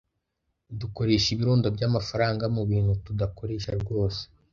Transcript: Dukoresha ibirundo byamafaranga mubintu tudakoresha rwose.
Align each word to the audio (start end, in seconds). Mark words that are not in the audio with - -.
Dukoresha 0.79 1.27
ibirundo 1.31 1.67
byamafaranga 1.75 2.43
mubintu 2.55 2.91
tudakoresha 3.05 3.69
rwose. 3.81 4.21